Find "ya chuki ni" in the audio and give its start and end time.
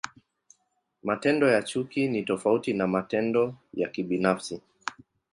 1.47-2.23